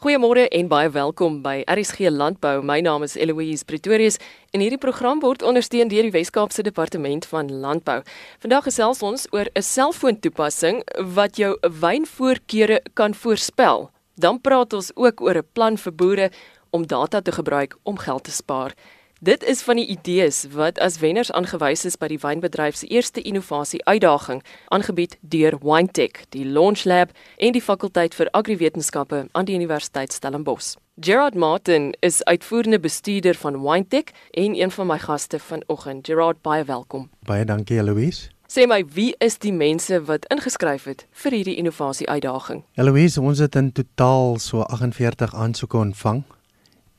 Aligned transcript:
Goeiemôre 0.00 0.46
en 0.48 0.64
baie 0.64 0.88
welkom 0.88 1.34
by 1.44 1.58
RSG 1.68 2.08
Landbou. 2.08 2.62
My 2.64 2.78
naam 2.80 3.02
is 3.04 3.18
Eloise 3.20 3.66
Pretorius 3.68 4.14
en 4.56 4.62
hierdie 4.64 4.80
program 4.80 5.18
word 5.20 5.42
ondersteun 5.44 5.90
deur 5.92 6.06
die 6.06 6.12
Wes-Kaapse 6.14 6.64
Departement 6.64 7.26
van 7.28 7.50
Landbou. 7.60 7.98
Vandag 8.40 8.64
gesels 8.70 9.02
ons 9.04 9.26
oor 9.28 9.50
'n 9.52 9.60
selfoontoepassing 9.60 10.80
wat 11.16 11.36
jou 11.36 11.52
wynvoorkeure 11.60 12.80
kan 12.94 13.12
voorspel. 13.12 13.90
Dan 14.16 14.40
praat 14.40 14.72
ons 14.72 14.90
ook 14.96 15.20
oor 15.20 15.36
'n 15.36 15.48
plan 15.52 15.76
vir 15.76 15.92
boere 15.92 16.30
om 16.70 16.86
data 16.86 17.20
te 17.20 17.32
gebruik 17.32 17.76
om 17.82 17.98
geld 17.98 18.24
te 18.24 18.30
spaar. 18.30 18.72
Dit 19.22 19.44
is 19.44 19.60
van 19.62 19.76
die 19.76 19.86
idees 19.86 20.46
wat 20.50 20.78
as 20.78 20.98
wenners 20.98 21.28
aangewys 21.36 21.84
is 21.84 21.98
by 22.00 22.06
die 22.08 22.16
wynbedryf 22.22 22.78
se 22.80 22.86
eerste 22.88 23.20
innovasie 23.20 23.82
uitdaging 23.84 24.40
aangebied 24.72 25.18
deur 25.20 25.58
WineTech, 25.60 26.22
die 26.32 26.46
Launch 26.48 26.86
Lab 26.88 27.12
en 27.36 27.52
die 27.52 27.60
fakulteit 27.60 28.16
vir 28.16 28.30
agriwetenskappe 28.32 29.26
aan 29.32 29.44
die 29.44 29.58
Universiteit 29.60 30.16
Stellenbosch. 30.16 30.78
Gerard 31.04 31.36
Martin 31.36 31.92
is 32.00 32.22
uitvoerende 32.24 32.80
bestuurder 32.80 33.34
van 33.34 33.60
WineTech 33.60 34.16
en 34.30 34.56
een 34.56 34.70
van 34.70 34.86
my 34.86 34.98
gaste 34.98 35.38
vanoggend. 35.38 36.06
Gerard, 36.06 36.40
baie 36.40 36.64
welkom. 36.64 37.10
Baie 37.28 37.44
dankie, 37.44 37.82
Louise. 37.82 38.32
Sê 38.48 38.64
my, 38.64 38.80
wie 38.88 39.12
is 39.20 39.36
die 39.38 39.52
mense 39.52 40.00
wat 40.08 40.24
ingeskryf 40.32 40.88
het 40.88 41.04
vir 41.12 41.36
hierdie 41.36 41.60
innovasie 41.60 42.08
uitdaging? 42.08 42.64
Louise, 42.80 43.20
ons 43.20 43.38
het 43.38 43.54
in 43.54 43.72
totaal 43.72 44.38
so 44.40 44.64
48 44.64 45.34
aansoeke 45.34 45.76
ontvang 45.76 46.24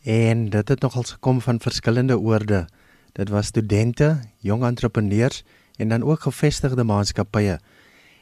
En 0.02 0.50
dit 0.50 0.68
het 0.68 0.80
nogals 0.80 1.12
gekom 1.12 1.42
van 1.42 1.60
verskillende 1.60 2.20
oorde. 2.20 2.68
Dit 3.12 3.30
was 3.30 3.46
studente, 3.46 4.20
jong 4.38 4.64
entrepreneurs 4.64 5.44
en 5.76 5.90
dan 5.90 6.04
ook 6.04 6.20
gevestigde 6.20 6.84
maatskappye. 6.84 7.60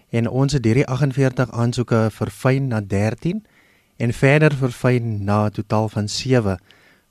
En 0.10 0.30
ons 0.30 0.54
het 0.54 0.66
hierdie 0.66 0.88
48 0.88 1.52
aansoeke 1.52 2.08
verfyn 2.12 2.68
na 2.68 2.82
13 2.82 3.46
en 3.96 4.14
verder 4.14 4.56
verfyn 4.56 5.24
na 5.24 5.46
'n 5.46 5.52
totaal 5.52 5.90
van 5.90 6.10
7 6.10 6.60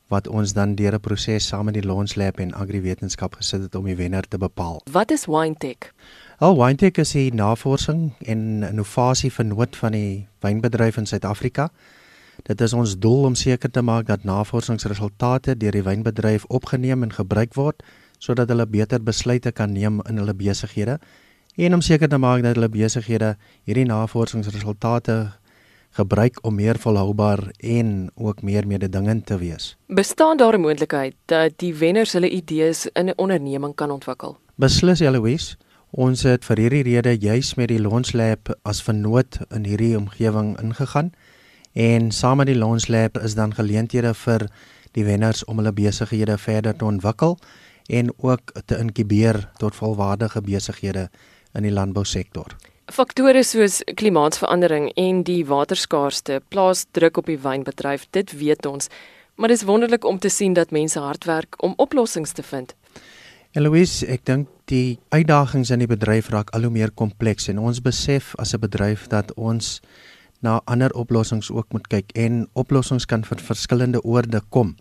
wat 0.09 0.29
ons 0.29 0.53
dan 0.53 0.75
deur 0.75 0.95
'n 0.95 1.01
proses 1.01 1.47
saam 1.47 1.65
met 1.65 1.75
die 1.75 1.87
Launch 1.87 2.15
Lab 2.15 2.39
en 2.39 2.55
Agriwetenskap 2.55 3.35
gesit 3.35 3.63
het 3.63 3.75
om 3.75 3.85
die 3.85 3.97
wenner 3.97 4.29
te 4.29 4.39
bepaal. 4.39 4.81
Wat 4.91 5.11
is 5.11 5.27
WineTech? 5.27 5.93
Al 6.39 6.57
WineTech 6.57 6.93
is 6.93 7.15
'n 7.15 7.35
navorsing 7.35 8.13
en 8.19 8.63
innovasie 8.63 9.33
vir 9.33 9.45
nood 9.45 9.77
van 9.77 9.93
die 9.93 10.27
wynbedryf 10.41 10.97
in 10.97 11.07
Suid-Afrika. 11.07 11.71
Dit 12.43 12.61
is 12.61 12.73
ons 12.73 12.99
doel 12.99 13.25
om 13.25 13.35
seker 13.35 13.71
te 13.71 13.83
maak 13.83 14.07
dat 14.07 14.25
navorsingsresultate 14.25 15.57
deur 15.57 15.73
die 15.73 15.83
wynbedryf 15.83 16.45
opgeneem 16.49 17.03
en 17.03 17.13
gebruik 17.13 17.55
word 17.55 17.83
sodat 18.19 18.49
hulle 18.51 18.67
beter 18.67 19.03
besluite 19.03 19.53
kan 19.53 19.73
neem 19.73 20.01
in 20.11 20.19
hulle 20.19 20.35
besighede 20.35 20.99
en 21.57 21.75
om 21.75 21.83
seker 21.83 22.09
te 22.09 22.19
maak 22.19 22.43
dat 22.43 22.57
hulle 22.57 22.71
besighede 22.71 23.37
hierdie 23.67 23.87
navorsingsresultate 23.87 25.19
gebruik 25.99 26.39
om 26.47 26.55
meer 26.55 26.79
volhoubaar 26.79 27.49
en 27.59 28.11
ook 28.15 28.43
meer 28.43 28.67
mededingend 28.67 29.27
te 29.27 29.39
wees. 29.39 29.77
Bestaan 29.87 30.37
daar 30.37 30.55
'n 30.55 30.61
moontlikheid 30.61 31.15
dat 31.27 31.53
die 31.57 31.75
wenners 31.75 32.13
hulle 32.13 32.31
idees 32.31 32.87
in 32.87 33.09
'n 33.09 33.17
onderneming 33.17 33.75
kan 33.75 33.91
ontwikkel? 33.91 34.39
Beslis 34.55 35.01
Eloise. 35.01 35.57
Ons 35.91 36.23
het 36.23 36.45
vir 36.45 36.57
hierdie 36.57 36.83
rede 36.83 37.17
juis 37.19 37.55
met 37.55 37.69
die 37.69 37.81
Launch 37.81 38.13
Lab 38.13 38.59
as 38.63 38.83
vernoot 38.83 39.39
in 39.49 39.65
hierdie 39.65 39.97
omgewing 39.97 40.61
ingegaan 40.61 41.13
En 41.79 42.11
saam 42.11 42.37
met 42.37 42.47
die 42.47 42.59
Launch 42.59 42.89
Lab 42.89 43.19
is 43.23 43.35
dan 43.39 43.53
geleenthede 43.55 44.11
vir 44.15 44.49
die 44.99 45.05
wenners 45.07 45.45
om 45.45 45.61
hulle 45.61 45.71
besighede 45.73 46.35
verder 46.39 46.75
te 46.75 46.85
ontwikkel 46.85 47.37
en 47.87 48.11
ook 48.17 48.51
te 48.67 48.79
inkubeer 48.83 49.39
tot 49.63 49.79
volwaardige 49.79 50.43
besighede 50.43 51.05
in 51.55 51.63
die 51.63 51.71
landbousektor. 51.71 52.57
Faktore 52.91 53.45
soos 53.47 53.79
klimaatsverandering 53.95 54.91
en 54.99 55.23
die 55.23 55.45
waterskaarste 55.47 56.41
plaas 56.49 56.83
druk 56.91 57.23
op 57.23 57.31
die 57.31 57.39
wynbedryf, 57.39 58.09
dit 58.11 58.35
weet 58.41 58.67
ons. 58.67 58.91
Maar 59.37 59.55
dit 59.55 59.63
is 59.63 59.67
wonderlik 59.71 60.05
om 60.05 60.19
te 60.19 60.29
sien 60.29 60.59
dat 60.59 60.75
mense 60.75 60.99
hard 60.99 61.31
werk 61.31 61.63
om 61.63 61.77
oplossings 61.77 62.33
te 62.33 62.43
vind. 62.43 62.75
Eloise, 63.55 64.07
ek 64.11 64.27
dink 64.27 64.51
die 64.67 64.99
uitdagings 65.15 65.71
in 65.71 65.87
die 65.87 65.91
bedryf 65.95 66.35
raak 66.35 66.51
al 66.51 66.67
hoe 66.67 66.75
meer 66.75 66.91
kompleks 66.91 67.47
en 67.49 67.63
ons 67.63 67.79
besef 67.81 68.35
as 68.35 68.55
'n 68.55 68.67
bedryf 68.67 69.07
dat 69.07 69.31
ons 69.35 69.79
na 70.41 70.61
ander 70.65 70.93
oplossings 70.95 71.51
ook 71.51 71.73
moet 71.73 71.87
kyk 71.87 72.13
en 72.15 72.47
oplossings 72.53 73.07
kan 73.07 73.25
vir 73.25 73.43
verskillende 73.43 74.03
oorde 74.05 74.41
kom. 74.49 74.77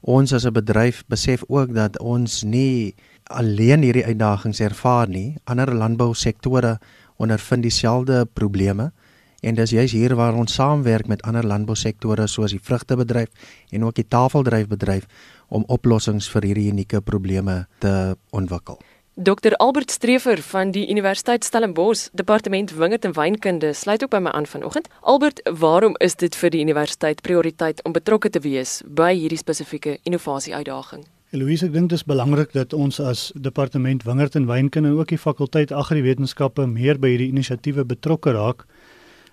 Ons 0.00 0.32
as 0.32 0.46
'n 0.46 0.52
bedryf 0.52 1.04
besef 1.08 1.44
ook 1.48 1.74
dat 1.74 1.98
ons 1.98 2.42
nie 2.42 2.94
alleen 3.24 3.82
hierdie 3.82 4.06
uitdagings 4.06 4.60
ervaar 4.60 5.08
nie. 5.08 5.36
Ander 5.44 5.74
landbousektore 5.74 6.78
ondervind 7.16 7.62
dieselfde 7.62 8.26
probleme 8.32 8.92
en 9.40 9.54
dis 9.54 9.70
juist 9.70 9.92
hier 9.92 10.14
waar 10.16 10.34
ons 10.34 10.54
saamwerk 10.54 11.06
met 11.06 11.22
ander 11.22 11.46
landbousektore 11.46 12.26
soos 12.26 12.50
die 12.50 12.62
vrugtebedryf 12.62 13.28
en 13.70 13.84
ook 13.84 13.94
die 13.94 14.08
tafeldryfbedryf 14.08 15.06
om 15.48 15.64
oplossings 15.68 16.28
vir 16.30 16.42
hierdie 16.42 16.70
unieke 16.70 17.00
probleme 17.00 17.66
te 17.78 18.16
ontwikkel. 18.30 18.78
Dr 19.22 19.52
Albert 19.56 19.90
Strever 19.90 20.40
van 20.42 20.70
die 20.70 20.90
Universiteit 20.90 21.44
Stellenbosch 21.44 22.08
Departement 22.12 22.70
Wingerd 22.72 23.04
en 23.04 23.12
Wynkunde 23.12 23.72
sluit 23.72 24.02
ook 24.02 24.10
by 24.10 24.16
my 24.16 24.30
aan 24.30 24.46
vanoggend. 24.46 24.88
Albert, 25.00 25.50
waarom 25.58 25.92
is 25.98 26.16
dit 26.16 26.36
vir 26.36 26.50
die 26.50 26.62
universiteit 26.64 27.20
prioriteit 27.20 27.84
om 27.84 27.92
betrokke 27.92 28.30
te 28.30 28.40
wees 28.40 28.78
by 28.88 29.10
hierdie 29.12 29.36
spesifieke 29.36 29.98
innovasie 30.08 30.54
uitdaging? 30.54 31.04
Louise, 31.36 31.68
ek 31.68 31.76
dink 31.76 31.92
dit 31.92 31.98
is 32.00 32.06
belangrik 32.08 32.56
dat 32.56 32.72
ons 32.72 32.96
as 32.96 33.26
Departement 33.36 34.08
Wingerd 34.08 34.40
en 34.40 34.48
Wynkunde 34.48 34.88
en 34.88 34.96
ook 34.96 35.12
die 35.12 35.20
fakulteit 35.20 35.68
Agriwetenskappe 35.68 36.64
meer 36.66 36.96
by 36.96 37.12
hierdie 37.12 37.28
inisiatiewe 37.28 37.84
betrokke 37.84 38.32
raak. 38.32 38.64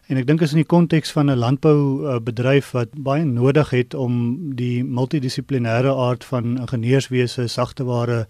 En 0.07 0.15
ek 0.15 0.23
dink 0.23 0.39
is 0.39 0.53
in 0.55 0.61
die 0.61 0.71
konteks 0.71 1.09
van 1.11 1.27
'n 1.27 1.35
landboubedryf 1.35 2.71
wat 2.71 2.93
baie 2.95 3.25
nodig 3.25 3.69
het 3.75 3.93
om 3.93 4.13
die 4.55 4.83
multidissiplinêre 4.83 5.91
aard 5.91 6.23
van 6.23 6.57
ingenieurswese, 6.57 7.47
sagteware 7.47 8.27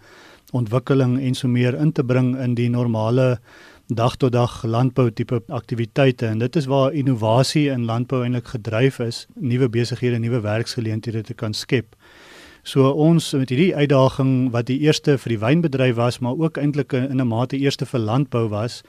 ontwikkeling 0.51 1.19
en 1.21 1.35
so 1.35 1.47
meer 1.47 1.77
in 1.77 1.91
te 1.91 2.03
bring 2.03 2.37
in 2.37 2.55
die 2.55 2.69
normale 2.69 3.39
dag 3.87 4.15
tot 4.15 4.31
dag 4.31 4.63
landbou 4.63 5.11
tipe 5.11 5.43
aktiwiteite 5.47 6.25
en 6.27 6.39
dit 6.39 6.55
is 6.55 6.65
waar 6.65 6.93
innovasie 6.93 7.69
in 7.69 7.85
landbou 7.85 8.23
eintlik 8.23 8.47
gedryf 8.47 8.99
is, 8.99 9.27
nuwe 9.35 9.69
besighede, 9.69 10.19
nuwe 10.19 10.41
werksgeleenthede 10.41 11.21
te 11.21 11.33
kan 11.33 11.53
skep. 11.53 11.95
So 12.63 12.89
ons 12.89 13.33
met 13.33 13.49
hierdie 13.49 13.75
uitdaging 13.75 14.51
wat 14.51 14.65
die 14.65 14.79
eerste 14.79 15.17
vir 15.17 15.29
die 15.29 15.39
wynbedryf 15.39 15.95
was, 15.95 16.19
maar 16.19 16.33
ook 16.35 16.57
eintlik 16.57 16.93
in 16.93 17.21
'n 17.21 17.27
mate 17.27 17.57
eerste 17.57 17.85
vir 17.85 17.99
landbou 17.99 18.47
was, 18.49 18.83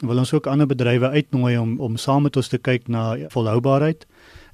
wil 0.00 0.18
ons 0.18 0.32
ook 0.32 0.46
ander 0.46 0.66
bedrywe 0.66 1.08
uitnooi 1.08 1.58
om 1.58 1.78
om 1.80 1.96
saam 1.96 2.22
met 2.22 2.36
ons 2.36 2.48
te 2.48 2.58
kyk 2.58 2.88
na 2.88 3.16
volhoubaarheid 3.32 4.06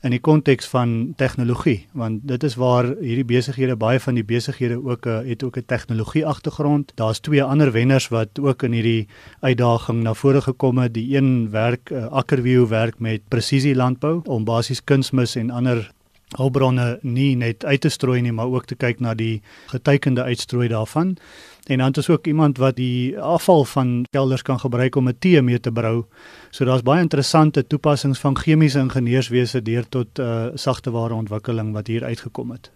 in 0.05 0.12
die 0.15 0.21
konteks 0.23 0.69
van 0.71 1.15
tegnologie 1.21 1.79
want 1.97 2.27
dit 2.29 2.45
is 2.47 2.57
waar 2.61 2.89
hierdie 3.01 3.27
besighede 3.27 3.77
baie 3.81 4.01
van 4.03 4.19
die 4.19 4.25
besighede 4.27 4.77
ook 4.79 5.07
uh, 5.07 5.19
het 5.27 5.43
ook 5.43 5.57
'n 5.57 5.67
tegnologie 5.67 6.27
agtergrond. 6.27 6.93
Daar's 6.95 7.21
twee 7.21 7.43
ander 7.43 7.73
wenners 7.73 8.09
wat 8.09 8.39
ook 8.41 8.62
in 8.62 8.73
hierdie 8.73 9.09
uitdaging 9.41 10.03
na 10.03 10.15
vore 10.15 10.41
gekom 10.41 10.79
het. 10.79 10.95
Die 10.95 11.17
een 11.17 11.51
werk 11.51 11.91
uh, 11.91 12.07
Akkerview 12.07 12.67
werk 12.69 12.99
met 12.99 13.28
presisie 13.28 13.75
landbou 13.75 14.21
om 14.25 14.45
basies 14.45 14.84
kunsmis 14.84 15.37
en 15.37 15.51
ander 15.51 15.91
hulpbronne 16.37 16.99
nie 17.03 17.35
net 17.37 17.65
uit 17.65 17.81
te 17.81 17.89
strooi 17.89 18.21
nie, 18.23 18.33
maar 18.33 18.53
ook 18.53 18.67
te 18.67 18.75
kyk 18.75 19.01
na 19.01 19.15
die 19.15 19.43
getekende 19.73 20.23
uitstrooi 20.23 20.69
daarvan. 20.69 21.17
En 21.67 21.79
dan 21.79 21.93
is 21.93 22.09
ook 22.09 22.27
iemand 22.27 22.59
wat 22.59 22.77
die 22.77 23.19
afval 23.19 23.65
van 23.65 24.07
kelders 24.11 24.43
kan 24.43 24.61
gebruik 24.61 24.97
om 24.97 25.09
'n 25.09 25.17
tee 25.19 25.43
mee 25.43 25.61
te 25.61 25.73
brou. 25.73 26.05
So 26.51 26.65
daar's 26.65 26.83
baie 26.83 27.01
interessante 27.01 27.67
toepassings 27.67 28.19
van 28.19 28.39
chemiese 28.39 28.79
ingenieurswese 28.79 29.63
deur 29.63 29.89
tot 29.89 30.19
uh 30.19 30.47
sagteware 30.55 31.15
ontwikkeling 31.15 31.73
wat 31.73 31.87
hier 31.87 32.05
uitgekom 32.05 32.51
het. 32.51 32.71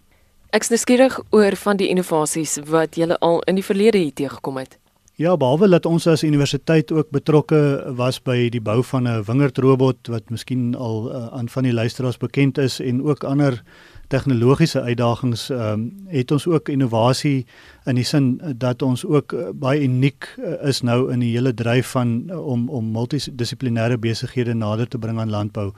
Ek 0.49 0.61
is 0.61 0.69
nuuskierig 0.69 1.19
oor 1.29 1.55
van 1.55 1.77
die 1.77 1.87
innovasies 1.87 2.57
wat 2.67 2.95
julle 2.95 3.19
al 3.19 3.41
in 3.41 3.55
die 3.55 3.63
verlede 3.63 3.97
hier 3.97 4.13
teëgekom 4.13 4.57
het. 4.57 4.80
Ja, 5.21 5.35
behalwe 5.37 5.67
dat 5.69 5.85
ons 5.85 6.07
as 6.09 6.23
universiteit 6.25 6.89
ook 6.89 7.11
betrokke 7.13 7.57
was 7.93 8.17
by 8.25 8.47
die 8.49 8.61
bou 8.61 8.79
van 8.81 9.05
'n 9.05 9.21
wingerdrobot 9.27 10.09
wat 10.09 10.31
miskien 10.33 10.73
al 10.73 11.11
uh, 11.11 11.27
aan 11.37 11.49
van 11.49 11.63
die 11.63 11.73
luisteraars 11.73 12.17
bekend 12.17 12.57
is 12.57 12.79
en 12.79 13.03
ook 13.05 13.23
ander 13.23 13.61
tegnologiese 14.11 14.81
uitdagings 14.81 15.49
ehm 15.49 15.73
um, 15.73 15.89
het 16.11 16.31
ons 16.31 16.47
ook 16.47 16.69
innovasie 16.69 17.45
in 17.85 17.95
die 17.95 18.05
sin 18.05 18.41
dat 18.57 18.81
ons 18.81 19.05
ook 19.05 19.33
uh, 19.33 19.47
baie 19.57 19.81
uniek 19.81 20.27
uh, 20.37 20.53
is 20.69 20.81
nou 20.85 21.11
in 21.13 21.23
die 21.23 21.31
hele 21.33 21.53
dryf 21.53 21.93
van 21.95 22.11
uh, 22.29 22.37
om 22.53 22.67
om 22.69 22.91
multidissiplinêre 22.93 23.97
besighede 23.97 24.53
nader 24.53 24.87
te 24.87 24.99
bring 25.01 25.19
aan 25.19 25.29
landbou. 25.29 25.71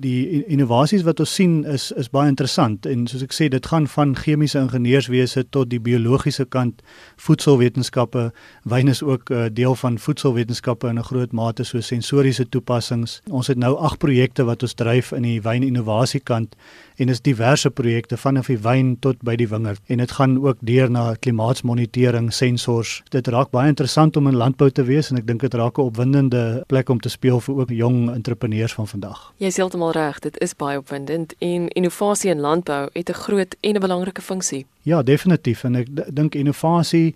Die 0.00 0.44
innovasies 0.46 1.02
wat 1.02 1.20
ons 1.20 1.34
sien 1.34 1.64
is 1.64 1.90
is 1.92 2.08
baie 2.10 2.28
interessant 2.28 2.86
en 2.86 3.06
soos 3.10 3.26
ek 3.26 3.34
sê 3.36 3.48
dit 3.52 3.66
gaan 3.72 3.88
van 3.96 4.14
chemiese 4.16 4.60
ingenieurswese 4.60 5.44
tot 5.50 5.70
die 5.70 5.80
biologiese 5.80 6.44
kant, 6.44 6.82
voedselwetenskappe, 7.16 8.30
wyn 8.64 8.88
is 8.88 9.02
ook 9.02 9.30
uh, 9.30 9.48
deel 9.52 9.74
van 9.82 9.98
voedselwetenskappe 9.98 10.88
in 10.88 10.98
'n 10.98 11.08
groot 11.10 11.32
mate 11.32 11.64
so 11.64 11.80
sensoriese 11.80 12.48
toepassings. 12.48 13.20
Ons 13.30 13.46
het 13.46 13.58
nou 13.58 13.76
8 13.76 13.98
projekte 13.98 14.44
wat 14.44 14.62
ons 14.62 14.74
dryf 14.74 15.12
in 15.12 15.22
die 15.22 15.40
wyn 15.42 15.62
innovasie 15.62 16.20
kant 16.20 16.56
en 17.00 17.08
is 17.08 17.20
diverse 17.20 17.70
navorsingsprojekte 17.70 18.16
vanaf 18.16 18.48
die 18.50 18.58
wyn 18.58 18.96
tot 19.00 19.20
by 19.22 19.36
die 19.36 19.48
wingerd 19.48 19.80
en 19.88 19.98
dit 19.98 20.10
gaan 20.12 20.38
ook 20.38 20.58
deur 20.60 20.90
na 20.90 21.14
klimaatsmonitering, 21.20 22.32
sensors. 22.32 23.02
Dit 23.10 23.28
raak 23.28 23.50
baie 23.50 23.68
interessant 23.68 24.16
om 24.16 24.26
in 24.26 24.36
landbou 24.36 24.70
te 24.70 24.82
wees 24.84 25.10
en 25.10 25.18
ek 25.18 25.26
dink 25.26 25.40
dit 25.40 25.54
raak 25.54 25.78
'n 25.78 25.82
opwindende 25.82 26.64
plek 26.68 26.88
om 26.88 27.00
te 27.00 27.08
speel 27.08 27.40
vir 27.40 27.54
ook 27.54 27.70
jong 27.70 28.10
entrepreneurs 28.14 28.74
van 28.74 28.86
vandag. 28.86 29.32
Jy 29.38 29.46
is 29.46 29.56
heeltemal 29.56 29.92
reg, 29.92 30.18
dit 30.20 30.38
is 30.40 30.54
baie 30.54 30.78
opwindend 30.78 31.34
en 31.38 31.68
innovasie 31.68 32.30
in 32.30 32.40
landbou 32.40 32.88
het 32.92 33.08
'n 33.08 33.14
groot 33.14 33.56
en 33.60 33.74
'n 33.74 33.80
belangrike 33.80 34.22
funksie. 34.22 34.66
Ja, 34.82 35.02
definitief 35.02 35.64
en 35.64 35.74
ek 35.74 35.88
dink 36.14 36.34
innovasie 36.34 37.14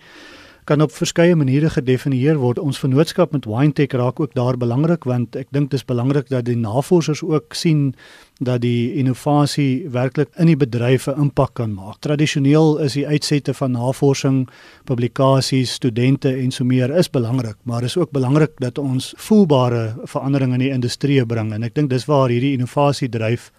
kan 0.64 0.80
op 0.80 0.92
verskeie 0.92 1.36
maniere 1.36 1.70
gedefinieer 1.70 2.38
word. 2.40 2.58
Ons 2.58 2.78
vennootskap 2.80 3.32
met 3.32 3.44
WineTech 3.44 3.92
raak 3.92 4.20
ook 4.20 4.34
daar 4.34 4.56
belangrik 4.56 5.04
want 5.04 5.36
ek 5.36 5.50
dink 5.52 5.70
dit 5.70 5.80
is 5.80 5.84
belangrik 5.84 6.28
dat 6.32 6.46
die 6.48 6.56
navorsers 6.56 7.22
ook 7.22 7.54
sien 7.54 7.94
dat 8.40 8.62
die 8.64 8.94
innovasie 8.98 9.88
werklik 9.92 10.30
in 10.40 10.46
die 10.46 10.56
bedryf 10.56 11.06
'n 11.08 11.20
impak 11.20 11.54
kan 11.54 11.74
maak. 11.74 12.00
Tradisioneel 12.00 12.78
is 12.78 12.92
die 12.92 13.06
uitsette 13.06 13.54
van 13.54 13.70
navorsing, 13.70 14.48
publikasies, 14.84 15.72
studente 15.72 16.28
en 16.28 16.50
so 16.50 16.64
meer 16.64 16.90
is 16.90 17.10
belangrik, 17.10 17.56
maar 17.62 17.82
is 17.82 17.96
ook 17.96 18.10
belangrik 18.10 18.52
dat 18.58 18.78
ons 18.78 19.14
voelbare 19.16 19.94
verandering 20.04 20.52
in 20.52 20.58
die 20.58 20.72
industrie 20.72 21.26
bring 21.26 21.52
en 21.52 21.62
ek 21.62 21.74
dink 21.74 21.90
dis 21.90 22.04
waar 22.04 22.28
hierdie 22.28 22.52
innovasie 22.52 23.08
dryf 23.08 23.52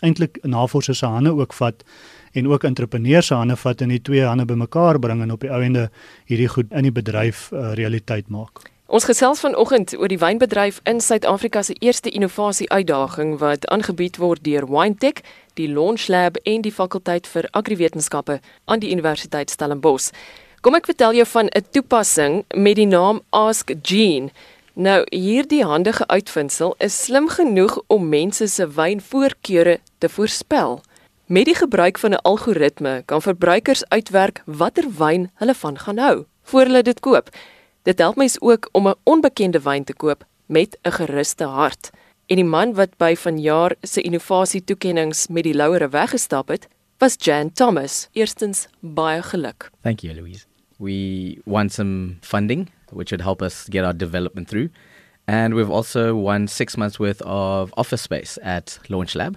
eintlik 0.00 0.38
navorsers 0.42 0.98
se 0.98 1.06
hande 1.06 1.30
ook 1.34 1.52
vat 1.52 1.84
en 2.32 2.48
ook 2.48 2.64
entrepreneurs 2.64 3.26
se 3.26 3.34
hande 3.34 3.56
vat 3.56 3.80
en 3.80 3.88
die 3.88 4.02
twee 4.02 4.24
hande 4.24 4.44
bymekaar 4.44 4.98
bring 4.98 5.22
en 5.22 5.32
op 5.32 5.40
die 5.40 5.52
ouende 5.52 5.90
hierdie 6.26 6.48
goed 6.48 6.72
in 6.72 6.82
die 6.82 6.92
bedryf 6.92 7.50
uh, 7.52 7.72
realiteit 7.74 8.28
maak. 8.28 8.64
Ons 8.88 9.04
gesels 9.04 9.42
vanoggend 9.44 9.92
oor 9.98 10.08
die 10.08 10.16
wynbedryf 10.16 10.78
in 10.88 11.02
Suid-Afrika 11.04 11.60
se 11.62 11.74
eerste 11.84 12.08
innovasie 12.08 12.70
uitdaging 12.72 13.34
wat 13.38 13.66
aangebied 13.68 14.16
word 14.16 14.40
deur 14.44 14.64
WineTech, 14.64 15.20
die 15.60 15.68
Launch 15.68 16.06
Lab 16.08 16.38
en 16.48 16.64
die 16.64 16.72
fakulteit 16.72 17.28
vir 17.28 17.50
agriwetenskappe 17.52 18.38
aan 18.64 18.80
die 18.80 18.88
Universiteit 18.90 19.52
Stellenbosch. 19.52 20.08
Kom 20.64 20.74
ek 20.74 20.88
vertel 20.88 21.20
jou 21.20 21.26
van 21.34 21.52
'n 21.52 21.66
toepassing 21.70 22.44
met 22.54 22.76
die 22.76 22.86
naam 22.86 23.20
Ask 23.30 23.70
Gene. 23.82 24.30
Nou, 24.74 25.04
hierdie 25.10 25.64
handige 25.64 26.06
uitvinding 26.06 26.72
is 26.78 27.04
slim 27.04 27.28
genoeg 27.28 27.78
om 27.86 28.08
mense 28.08 28.46
se 28.46 28.68
wynvoorkeure 28.68 29.78
te 29.98 30.08
voorspel. 30.08 30.80
Met 31.28 31.44
die 31.44 31.54
gebruik 31.54 31.98
van 31.98 32.10
'n 32.10 32.22
algoritme 32.22 33.02
kan 33.04 33.22
verbruikers 33.22 33.88
uitwerk 33.88 34.42
watter 34.44 34.84
wyn 34.98 35.30
hulle 35.34 35.54
van 35.54 35.78
gaan 35.78 35.98
hou 35.98 36.24
voor 36.42 36.60
hulle 36.60 36.82
dit 36.82 37.00
koop. 37.00 37.28
Dit 37.82 37.98
help 37.98 38.16
mens 38.16 38.40
ook 38.40 38.68
om 38.72 38.88
'n 38.88 38.94
onbekende 39.02 39.60
wyn 39.60 39.84
te 39.84 39.94
koop 39.94 40.24
met 40.46 40.78
'n 40.82 40.90
geruste 40.90 41.44
hart. 41.44 41.90
En 42.26 42.36
die 42.36 42.44
man 42.44 42.74
wat 42.74 42.96
by 42.96 43.14
vanjaar 43.16 43.74
se 43.82 44.00
innovasie 44.00 44.64
toekenninge 44.64 45.26
met 45.30 45.42
die 45.42 45.54
Louere 45.54 45.88
weggestap 45.88 46.48
het, 46.48 46.68
was 46.98 47.16
Jan 47.18 47.52
Thomas. 47.52 48.08
Eerstens 48.12 48.68
baie 48.80 49.22
geluk. 49.22 49.70
Thank 49.82 50.00
you, 50.00 50.14
Louise. 50.14 50.44
We 50.76 51.38
won 51.44 51.70
some 51.70 52.16
funding 52.20 52.70
which 52.92 53.10
would 53.10 53.24
help 53.24 53.42
us 53.42 53.66
get 53.68 53.84
our 53.84 53.96
development 53.96 54.48
through. 54.48 54.70
And 55.24 55.54
we've 55.54 55.72
also 55.72 56.14
won 56.14 56.48
6 56.48 56.76
months 56.76 56.96
worth 56.96 57.22
of 57.22 57.70
office 57.72 58.02
space 58.02 58.40
at 58.40 58.80
Launch 58.86 59.14
Lab. 59.14 59.36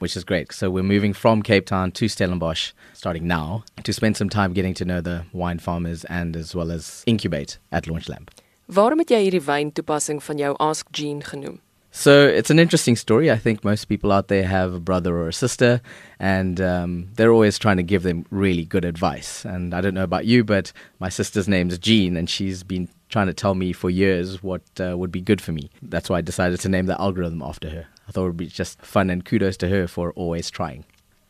Which 0.00 0.16
is 0.16 0.24
great. 0.24 0.52
So 0.52 0.70
we're 0.70 0.82
moving 0.82 1.12
from 1.12 1.42
Cape 1.42 1.66
Town 1.66 1.92
to 1.92 2.08
Stellenbosch 2.08 2.72
starting 2.92 3.26
now 3.26 3.64
to 3.84 3.92
spend 3.92 4.16
some 4.16 4.28
time 4.28 4.52
getting 4.52 4.74
to 4.74 4.84
know 4.84 5.00
the 5.00 5.24
wine 5.32 5.58
farmers 5.58 6.04
and 6.06 6.36
as 6.36 6.54
well 6.54 6.70
as 6.70 7.04
incubate 7.06 7.58
at 7.70 7.86
Launch 7.86 8.08
Lab. 8.08 8.30
Waarom 8.70 9.00
het 9.02 9.10
jy 9.10 9.24
hierdie 9.24 9.42
wyn 9.42 9.72
toepassing 9.74 10.20
van 10.22 10.38
jou 10.38 10.54
Ask 10.62 10.92
Gene 10.94 11.24
genoem? 11.26 11.58
So 11.92 12.12
it's 12.24 12.50
an 12.50 12.60
interesting 12.60 12.94
story. 12.94 13.32
I 13.32 13.36
think 13.36 13.64
most 13.64 13.86
people 13.86 14.12
out 14.12 14.28
there 14.28 14.46
have 14.46 14.74
a 14.74 14.78
brother 14.78 15.16
or 15.16 15.26
a 15.26 15.32
sister, 15.32 15.80
and 16.20 16.60
um, 16.60 17.08
they're 17.16 17.32
always 17.32 17.58
trying 17.58 17.78
to 17.78 17.82
give 17.82 18.04
them 18.04 18.26
really 18.30 18.64
good 18.64 18.84
advice. 18.84 19.44
And 19.44 19.74
I 19.74 19.80
don't 19.80 19.94
know 19.94 20.04
about 20.04 20.24
you, 20.24 20.44
but 20.44 20.72
my 21.00 21.08
sister's 21.08 21.48
name 21.48 21.68
is 21.68 21.78
Jean, 21.78 22.16
and 22.16 22.30
she's 22.30 22.62
been 22.62 22.88
trying 23.08 23.26
to 23.26 23.34
tell 23.34 23.56
me 23.56 23.72
for 23.72 23.90
years 23.90 24.40
what 24.40 24.62
uh, 24.78 24.96
would 24.96 25.10
be 25.10 25.20
good 25.20 25.40
for 25.40 25.50
me. 25.50 25.68
That's 25.82 26.08
why 26.08 26.18
I 26.18 26.20
decided 26.20 26.60
to 26.60 26.68
name 26.68 26.86
the 26.86 27.00
algorithm 27.00 27.42
after 27.42 27.68
her. 27.70 27.86
I 28.10 28.12
thought 28.12 28.24
it 28.24 28.26
would 28.26 28.36
be 28.36 28.48
just 28.48 28.82
fun 28.82 29.08
and 29.08 29.24
kudos 29.24 29.56
to 29.58 29.68
her 29.68 29.86
for 29.86 30.12
always 30.14 30.50
trying. 30.50 30.84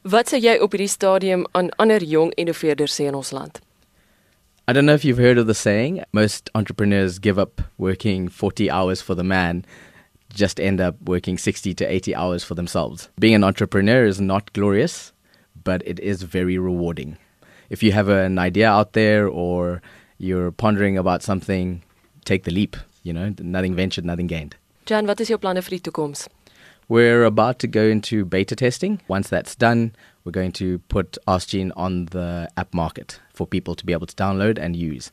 Wat 0.05 0.31
sê 0.33 0.39
jy 0.41 0.55
op 0.65 0.73
hierdie 0.73 0.89
stadium 0.89 1.43
aan 1.53 1.69
ander 1.77 2.01
jong 2.01 2.31
innoveerders 2.41 2.95
sê 2.97 3.05
in 3.05 3.19
ons 3.19 3.35
land? 3.37 3.61
I 4.67 4.73
don't 4.73 4.87
know 4.87 4.95
if 4.95 5.05
you've 5.05 5.21
heard 5.21 5.37
of 5.37 5.47
the 5.47 5.55
saying, 5.55 6.01
most 6.15 6.49
entrepreneurs 6.55 7.19
give 7.19 7.39
up 7.39 7.61
working 7.77 8.31
40 8.31 8.71
hours 8.71 9.03
for 9.03 9.15
the 9.15 9.23
man, 9.25 9.67
just 10.33 10.59
end 10.59 10.81
up 10.81 10.97
working 11.05 11.37
60 11.37 11.75
to 11.75 11.85
80 11.85 12.15
hours 12.15 12.43
for 12.43 12.55
themselves. 12.55 13.11
Being 13.19 13.35
an 13.35 13.45
entrepreneur 13.45 14.07
is 14.07 14.19
not 14.19 14.51
glorious, 14.55 15.13
but 15.63 15.83
it 15.85 16.01
is 16.01 16.23
very 16.23 16.57
rewarding. 16.57 17.19
If 17.69 17.83
you 17.83 17.93
have 17.93 18.09
an 18.09 18.39
idea 18.39 18.71
out 18.71 18.95
there 18.95 19.29
or 19.29 19.83
you're 20.17 20.51
pondering 20.51 20.97
about 20.97 21.23
something, 21.23 21.83
take 22.25 22.45
the 22.45 22.53
leap, 22.53 22.79
you 23.03 23.13
know, 23.13 23.35
nothing 23.39 23.75
ventured, 23.75 24.07
nothing 24.07 24.29
gained. 24.29 24.57
Jan, 24.87 25.07
wat 25.07 25.21
is 25.21 25.29
jou 25.29 25.37
planne 25.37 25.61
vir 25.61 25.77
die 25.77 25.91
toekoms? 25.91 26.31
We're 26.91 27.23
about 27.23 27.61
to 27.61 27.69
go 27.69 27.85
into 27.85 28.25
beta 28.25 28.57
testing. 28.57 29.01
Once 29.07 29.29
that's 29.29 29.55
done, 29.55 29.95
we're 30.25 30.33
going 30.33 30.51
to 30.55 30.81
put 30.89 31.17
AskGene 31.29 31.71
on 31.77 32.07
the 32.07 32.49
app 32.57 32.75
market 32.75 33.21
for 33.33 33.47
people 33.47 33.77
to 33.77 33.87
be 33.87 33.93
able 33.93 34.09
to 34.09 34.17
download 34.17 34.59
and 34.59 34.75
use. 34.75 35.13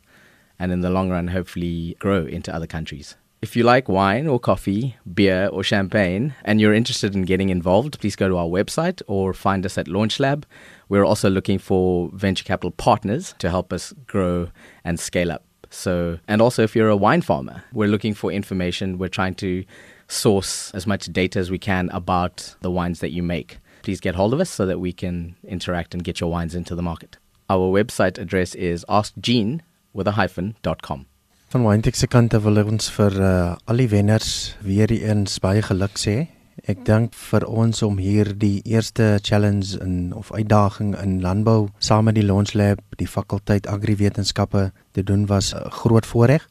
And 0.58 0.72
in 0.72 0.82
the 0.82 0.90
long 0.90 1.12
run, 1.12 1.28
hopefully 1.28 1.96
grow 2.00 2.26
into 2.26 2.52
other 2.52 2.66
countries. 2.66 3.16
If 3.44 3.56
you 3.56 3.62
like 3.62 3.88
wine 3.88 4.26
or 4.26 4.40
coffee, 4.40 4.96
beer 5.14 5.50
or 5.54 5.62
champagne, 5.62 6.34
and 6.44 6.60
you're 6.60 6.74
interested 6.74 7.14
in 7.14 7.26
getting 7.26 7.50
involved, 7.50 8.00
please 8.00 8.16
go 8.16 8.28
to 8.28 8.38
our 8.38 8.48
website 8.48 9.04
or 9.06 9.36
find 9.36 9.64
us 9.64 9.78
at 9.78 9.88
Launch 9.88 10.20
Lab. 10.20 10.48
We're 10.90 11.06
also 11.06 11.30
looking 11.30 11.60
for 11.60 12.10
venture 12.12 12.44
capital 12.44 12.72
partners 12.72 13.36
to 13.38 13.52
help 13.52 13.72
us 13.72 13.94
grow 14.08 14.50
and 14.84 15.00
scale 15.00 15.32
up. 15.32 15.44
So, 15.70 16.18
and 16.28 16.42
also 16.42 16.64
if 16.64 16.76
you're 16.76 16.90
a 16.90 16.98
wine 16.98 17.22
farmer, 17.22 17.64
we're 17.72 17.88
looking 17.88 18.16
for 18.16 18.32
information. 18.32 18.98
We're 18.98 19.10
trying 19.10 19.36
to 19.36 19.64
source 20.08 20.72
as 20.74 20.88
much 20.88 21.12
data 21.12 21.40
as 21.40 21.52
we 21.52 21.58
can 21.58 21.90
about 21.90 22.56
the 22.62 22.72
wines 22.72 23.00
that 23.00 23.12
you 23.12 23.24
make. 23.24 23.60
Please 23.84 24.00
get 24.00 24.16
hold 24.16 24.34
of 24.34 24.40
us 24.40 24.50
so 24.50 24.66
that 24.66 24.80
we 24.80 24.92
can 24.92 25.36
interact 25.44 25.94
and 25.94 26.04
get 26.04 26.20
your 26.20 26.32
wines 26.32 26.56
into 26.56 26.76
the 26.76 26.82
market. 26.82 27.18
Our 27.50 27.72
website 27.72 28.18
address 28.18 28.56
is 28.56 28.84
askgene 28.90 29.62
with 29.94 30.08
a 30.08 30.12
hyphen.com. 30.12 31.06
Van 31.50 31.64
Wyntek 31.64 31.96
se 31.96 32.08
kant 32.12 32.34
af 32.36 32.44
wil 32.44 32.60
ons 32.60 32.90
vir 32.92 33.14
uh, 33.24 33.56
al 33.72 33.80
die 33.80 33.88
wenners 33.88 34.58
weer 34.60 34.92
eens 34.92 35.38
baie 35.40 35.62
geluk 35.64 35.96
sê. 35.96 36.26
Ek 36.68 36.82
dink 36.84 37.14
vir 37.16 37.46
ons 37.48 37.80
om 37.86 37.96
hier 38.02 38.34
die 38.36 38.60
eerste 38.68 39.22
challenge 39.24 39.78
in 39.80 40.12
of 40.18 40.34
uitdaging 40.36 40.92
in 41.00 41.22
landbou 41.24 41.70
saam 41.80 42.10
met 42.10 42.18
die 42.18 42.26
Launch 42.26 42.52
Lab, 42.58 42.82
die 43.00 43.08
fakulteit 43.08 43.70
agriwetenskappe 43.72 44.72
te 44.92 45.04
doen 45.04 45.24
was 45.32 45.54
'n 45.56 45.72
groot 45.80 46.06
voorreg 46.06 46.44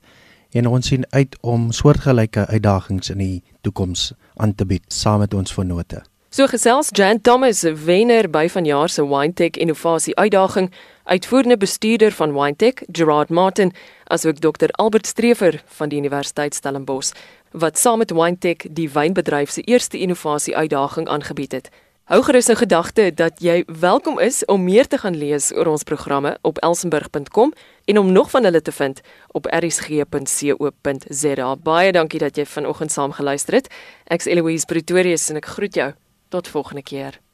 en 0.56 0.66
ons 0.66 0.86
sien 0.86 1.04
uit 1.10 1.36
om 1.40 1.70
soortgelyke 1.72 2.46
uitdagings 2.46 3.10
in 3.10 3.18
die 3.18 3.42
toekoms 3.60 4.12
aan 4.36 4.54
te 4.54 4.66
bied 4.66 4.84
saam 4.88 5.20
met 5.24 5.34
ons 5.34 5.52
vennote. 5.52 6.02
So 6.30 6.46
gesels 6.50 6.90
Jan 6.92 7.20
Thomas, 7.20 7.62
wenner 7.62 8.26
by 8.30 8.48
vanjaar 8.52 8.88
se 8.92 9.06
WineTech 9.08 9.56
innovasie 9.56 10.16
uitdaging, 10.16 10.72
uitvoerende 11.04 11.56
bestuurder 11.56 12.12
van 12.12 12.34
WineTech, 12.34 12.82
Gerard 12.92 13.30
Martin, 13.30 13.72
asook 14.04 14.42
Dr 14.44 14.68
Albert 14.70 15.06
Strever 15.06 15.62
van 15.78 15.88
die 15.88 15.98
Universiteit 15.98 16.54
Stellenbosch, 16.54 17.12
wat 17.50 17.78
saam 17.78 17.98
met 17.98 18.10
WineTech 18.10 18.68
die 18.70 18.90
wynbedryf 18.90 19.50
se 19.50 19.60
eerste 19.60 19.98
innovasie 19.98 20.56
uitdaging 20.56 21.08
aangebied 21.08 21.52
het. 21.52 21.70
Hou 22.06 22.22
gerus 22.22 22.48
in 22.48 22.56
gedagte 22.56 23.08
dat 23.14 23.40
jy 23.42 23.64
welkom 23.66 24.20
is 24.22 24.44
om 24.44 24.64
meer 24.64 24.86
te 24.86 24.98
gaan 24.98 25.16
lees 25.16 25.48
oor 25.54 25.66
ons 25.66 25.82
programme 25.82 26.36
op 26.42 26.58
elsenburg.com 26.58 27.52
en 27.86 27.98
om 27.98 28.12
nog 28.12 28.30
van 28.30 28.44
hulle 28.44 28.62
te 28.62 28.72
vind 28.72 29.00
op 29.26 29.46
rsg.co.za. 29.46 31.56
Baie 31.56 31.92
dankie 31.92 32.20
dat 32.20 32.36
jy 32.36 32.46
vanoggend 32.46 32.92
saam 32.92 33.12
geluister 33.12 33.54
het. 33.54 33.74
Ek's 34.04 34.26
Eloise 34.26 34.66
Pretorius 34.66 35.30
en 35.30 35.42
ek 35.42 35.54
groet 35.56 35.74
jou. 35.74 35.92
Tot 36.28 36.48
volgende 36.48 36.82
keer. 36.82 37.25